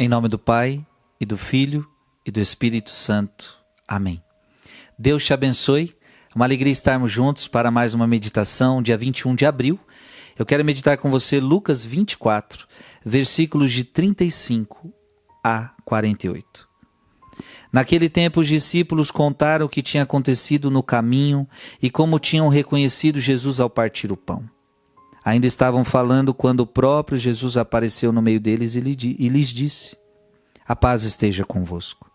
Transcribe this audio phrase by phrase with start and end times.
[0.00, 0.86] Em nome do Pai,
[1.20, 1.84] e do Filho,
[2.24, 3.58] e do Espírito Santo.
[3.86, 4.22] Amém.
[4.96, 5.92] Deus te abençoe.
[6.32, 9.76] Uma alegria estarmos juntos para mais uma meditação, dia 21 de abril.
[10.38, 12.64] Eu quero meditar com você Lucas 24,
[13.04, 14.94] versículos de 35
[15.42, 16.68] a 48.
[17.72, 21.44] Naquele tempo, os discípulos contaram o que tinha acontecido no caminho
[21.82, 24.48] e como tinham reconhecido Jesus ao partir o pão.
[25.28, 29.94] Ainda estavam falando quando o próprio Jesus apareceu no meio deles e lhes disse:
[30.66, 32.10] A paz esteja convosco.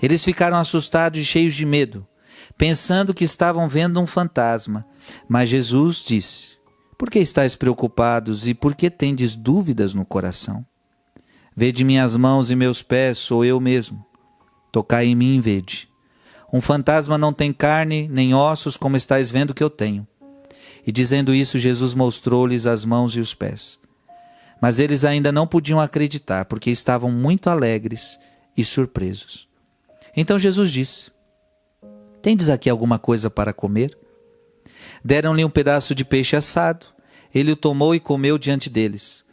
[0.00, 2.06] Eles ficaram assustados e cheios de medo,
[2.56, 4.86] pensando que estavam vendo um fantasma.
[5.28, 6.52] Mas Jesus disse:
[6.96, 10.64] Por que estáis preocupados e por que tendes dúvidas no coração?
[11.56, 14.06] Vede minhas mãos e meus pés, sou eu mesmo.
[14.70, 15.88] Tocai em mim e vede.
[16.52, 20.06] Um fantasma não tem carne nem ossos, como estáis vendo que eu tenho.
[20.86, 23.78] E dizendo isso, Jesus mostrou-lhes as mãos e os pés.
[24.62, 28.18] Mas eles ainda não podiam acreditar, porque estavam muito alegres
[28.56, 29.48] e surpresos.
[30.16, 31.10] Então Jesus disse:
[32.22, 33.98] Tendes aqui alguma coisa para comer?
[35.04, 36.86] Deram-lhe um pedaço de peixe assado.
[37.34, 39.24] Ele o tomou e comeu diante deles.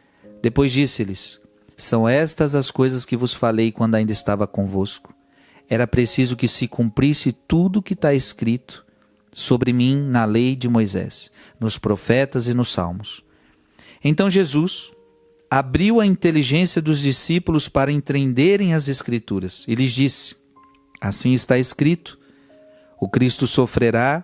[0.42, 1.40] Depois disse-lhes:
[1.78, 5.14] São estas as coisas que vos falei quando ainda estava convosco.
[5.70, 8.83] Era preciso que se cumprisse tudo o que está escrito
[9.34, 13.24] sobre mim na lei de Moisés, nos profetas e nos salmos.
[14.04, 14.92] Então Jesus
[15.50, 20.36] abriu a inteligência dos discípulos para entenderem as Escrituras e lhes disse:
[21.00, 22.18] Assim está escrito:
[23.00, 24.24] o Cristo sofrerá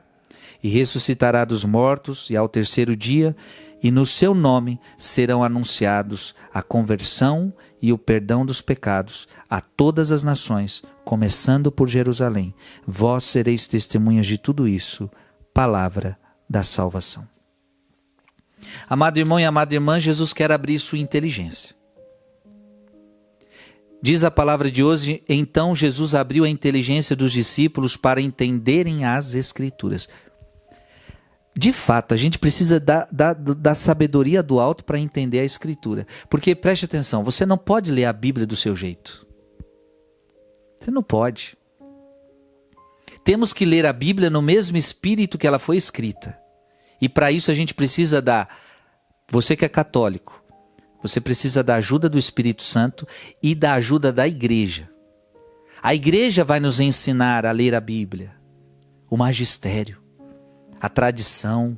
[0.64, 3.36] e ressuscitará dos mortos, e ao terceiro dia,
[3.84, 10.12] e no seu nome serão anunciados a conversão e o perdão dos pecados a todas
[10.12, 12.54] as nações, começando por Jerusalém.
[12.86, 15.10] Vós sereis testemunhas de tudo isso.
[15.52, 16.16] Palavra
[16.48, 17.28] da salvação.
[18.88, 21.76] Amado irmão e amada irmã, Jesus quer abrir sua inteligência.
[24.00, 29.34] Diz a palavra de hoje: então Jesus abriu a inteligência dos discípulos para entenderem as
[29.34, 30.08] Escrituras.
[31.58, 36.06] De fato, a gente precisa da, da, da sabedoria do alto para entender a Escritura.
[36.30, 39.28] Porque preste atenção: você não pode ler a Bíblia do seu jeito.
[40.80, 41.58] Você não pode.
[43.24, 46.40] Temos que ler a Bíblia no mesmo espírito que ela foi escrita.
[47.02, 48.48] E para isso a gente precisa da.
[49.32, 50.44] Você que é católico,
[51.02, 53.08] você precisa da ajuda do Espírito Santo
[53.42, 54.90] e da ajuda da igreja.
[55.82, 58.36] A igreja vai nos ensinar a ler a Bíblia,
[59.10, 60.02] o magistério,
[60.80, 61.78] a tradição.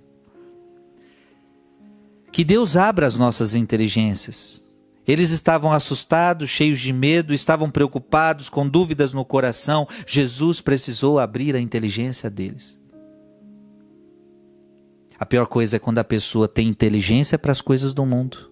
[2.31, 4.63] Que Deus abra as nossas inteligências.
[5.07, 9.87] Eles estavam assustados, cheios de medo, estavam preocupados, com dúvidas no coração.
[10.05, 12.79] Jesus precisou abrir a inteligência deles.
[15.19, 18.51] A pior coisa é quando a pessoa tem inteligência para as coisas do mundo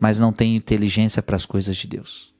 [0.00, 2.32] mas não tem inteligência para as coisas de Deus.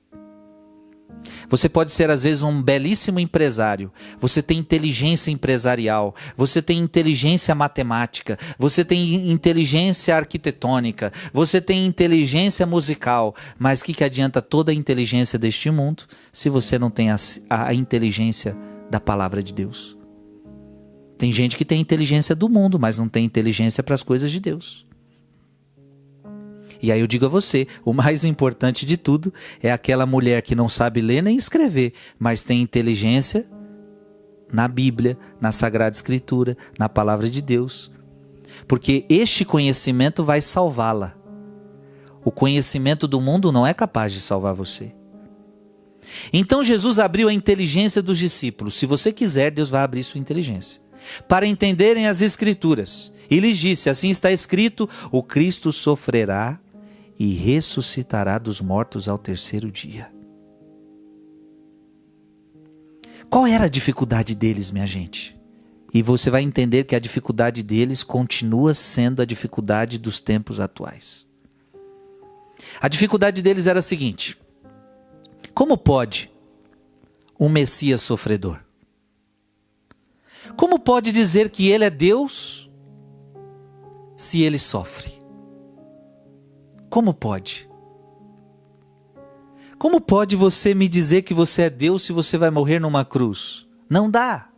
[1.49, 3.93] Você pode ser, às vezes, um belíssimo empresário.
[4.21, 12.67] Você tem inteligência empresarial, você tem inteligência matemática, você tem inteligência arquitetônica, você tem inteligência
[12.67, 13.35] musical.
[13.59, 17.17] Mas o que, que adianta toda a inteligência deste mundo se você não tem a,
[17.49, 18.57] a inteligência
[18.91, 19.97] da palavra de Deus?
[21.19, 24.41] Tem gente que tem inteligência do mundo, mas não tem inteligência para as coisas de
[24.41, 24.87] Deus.
[26.83, 29.33] E aí eu digo a você: o mais importante de tudo
[29.63, 33.49] é aquela mulher que não sabe ler nem escrever, mas tem inteligência
[34.53, 37.91] na Bíblia, na Sagrada Escritura, na Palavra de Deus.
[38.67, 41.15] Porque este conhecimento vai salvá-la.
[42.25, 44.93] O conhecimento do mundo não é capaz de salvar você.
[46.33, 48.75] Então Jesus abriu a inteligência dos discípulos.
[48.75, 50.81] Se você quiser, Deus vai abrir sua inteligência.
[51.29, 53.13] Para entenderem as Escrituras.
[53.31, 56.59] E lhes disse: Assim está escrito: o Cristo sofrerá
[57.21, 60.11] e ressuscitará dos mortos ao terceiro dia.
[63.29, 65.39] Qual era a dificuldade deles, minha gente?
[65.93, 71.27] E você vai entender que a dificuldade deles continua sendo a dificuldade dos tempos atuais.
[72.81, 74.39] A dificuldade deles era a seguinte:
[75.53, 76.33] como pode
[77.39, 78.61] um Messias sofredor?
[80.57, 82.71] Como pode dizer que ele é Deus
[84.17, 85.20] se ele sofre?
[86.91, 87.71] Como pode?
[89.79, 93.65] Como pode você me dizer que você é Deus se você vai morrer numa cruz?
[93.89, 94.51] Não dá.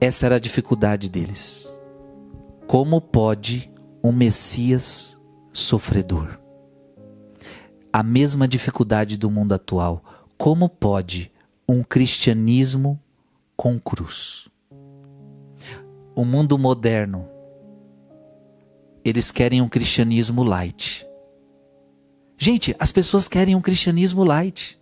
[0.00, 1.72] Essa era a dificuldade deles.
[2.66, 5.16] Como pode um Messias
[5.52, 6.40] sofredor?
[7.92, 10.02] A mesma dificuldade do mundo atual.
[10.36, 11.32] Como pode
[11.68, 13.00] um cristianismo
[13.56, 14.48] com cruz?
[16.14, 17.35] O mundo moderno
[19.08, 21.06] eles querem um cristianismo light.
[22.36, 24.76] Gente, as pessoas querem um cristianismo light.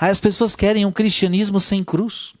[0.00, 2.34] As pessoas querem um cristianismo sem cruz.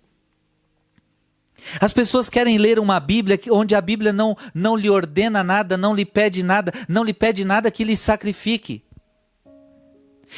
[1.80, 5.94] As pessoas querem ler uma Bíblia onde a Bíblia não, não lhe ordena nada, não
[5.94, 8.82] lhe pede nada, não lhe pede nada que lhe sacrifique.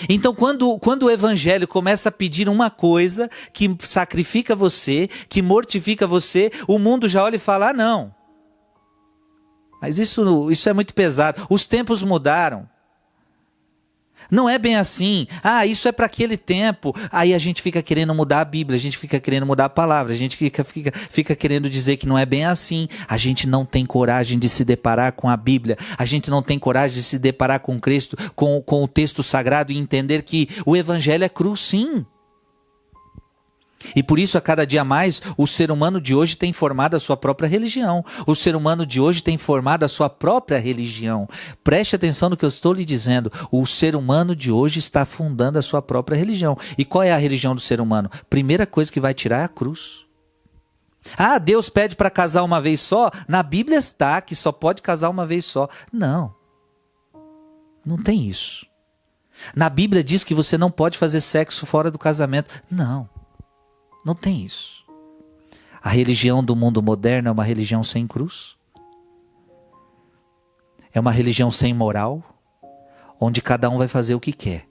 [0.07, 6.07] Então, quando, quando o Evangelho começa a pedir uma coisa que sacrifica você, que mortifica
[6.07, 8.20] você, o mundo já olha e fala: ah, não.
[9.81, 11.47] Mas isso, isso é muito pesado.
[11.49, 12.69] Os tempos mudaram.
[14.31, 15.27] Não é bem assim.
[15.43, 16.94] Ah, isso é para aquele tempo.
[17.11, 20.12] Aí a gente fica querendo mudar a Bíblia, a gente fica querendo mudar a palavra,
[20.12, 22.88] a gente fica, fica, fica querendo dizer que não é bem assim.
[23.09, 26.59] A gente não tem coragem de se deparar com a Bíblia, a gente não tem
[26.59, 30.76] coragem de se deparar com Cristo, com, com o texto sagrado e entender que o
[30.76, 32.05] Evangelho é cruz, sim.
[33.94, 37.00] E por isso, a cada dia mais, o ser humano de hoje tem formado a
[37.00, 38.05] sua própria religião.
[38.27, 41.29] O ser humano de hoje tem formado a sua própria religião.
[41.65, 43.32] Preste atenção no que eu estou lhe dizendo.
[43.50, 46.56] O ser humano de hoje está fundando a sua própria religião.
[46.77, 48.11] E qual é a religião do ser humano?
[48.29, 50.05] Primeira coisa que vai tirar é a cruz.
[51.17, 53.11] Ah, Deus pede para casar uma vez só?
[53.26, 55.69] Na Bíblia está que só pode casar uma vez só.
[55.91, 56.35] Não.
[57.85, 58.67] Não tem isso.
[59.55, 62.50] Na Bíblia diz que você não pode fazer sexo fora do casamento.
[62.71, 63.09] Não.
[64.05, 64.85] Não tem isso.
[65.82, 68.56] A religião do mundo moderno é uma religião sem cruz.
[70.93, 72.23] É uma religião sem moral,
[73.20, 74.69] onde cada um vai fazer o que quer.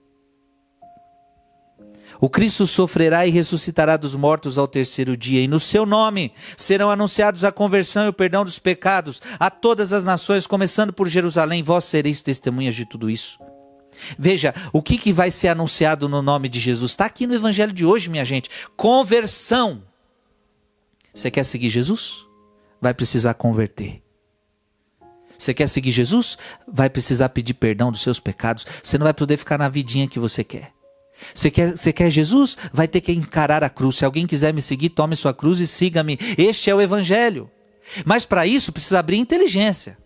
[2.22, 6.92] O Cristo sofrerá e ressuscitará dos mortos ao terceiro dia, e no seu nome serão
[6.92, 11.64] anunciados a conversão e o perdão dos pecados a todas as nações, começando por Jerusalém.
[11.64, 13.40] Vós sereis testemunhas de tudo isso.
[14.18, 16.92] Veja, o que, que vai ser anunciado no nome de Jesus?
[16.92, 18.50] Está aqui no Evangelho de hoje, minha gente.
[18.76, 19.84] Conversão.
[21.14, 22.26] Você quer seguir Jesus?
[22.82, 24.02] Vai precisar converter.
[25.38, 26.38] Você quer seguir Jesus?
[26.68, 28.66] Vai precisar pedir perdão dos seus pecados.
[28.84, 30.72] Você não vai poder ficar na vidinha que você quer.
[31.34, 32.58] Você quer, você quer Jesus?
[32.74, 33.98] Vai ter que encarar a cruz.
[33.98, 36.18] Se alguém quiser me seguir, tome sua cruz e siga-me.
[36.38, 37.50] Este é o Evangelho.
[38.06, 39.98] Mas para isso precisa abrir inteligência.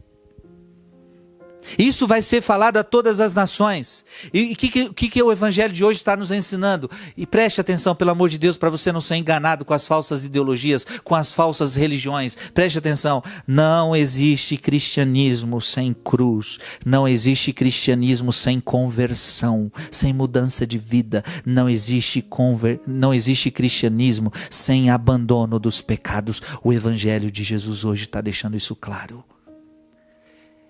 [1.77, 4.05] Isso vai ser falado a todas as nações.
[4.33, 6.89] E o que, que, que, o Evangelho de hoje está nos ensinando?
[7.15, 10.25] E preste atenção, pelo amor de Deus, para você não ser enganado com as falsas
[10.25, 12.37] ideologias, com as falsas religiões.
[12.53, 13.23] Preste atenção.
[13.47, 16.59] Não existe cristianismo sem cruz.
[16.85, 21.23] Não existe cristianismo sem conversão, sem mudança de vida.
[21.45, 22.79] Não existe, conver...
[22.85, 26.41] não existe cristianismo sem abandono dos pecados.
[26.63, 29.23] O Evangelho de Jesus hoje está deixando isso claro.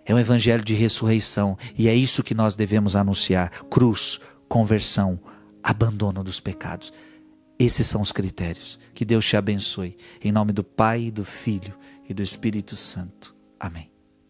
[0.06, 5.20] É um evangelho de ressurreição e é isso que nós devemos anunciar: cruz, conversão,
[5.62, 6.92] abandono dos pecados.
[7.58, 8.80] Esses são os critérios.
[8.94, 9.96] Que Deus te abençoe.
[10.22, 11.74] Em nome do Pai, do Filho
[12.08, 13.36] e do Espírito Santo.
[13.60, 13.93] Amém.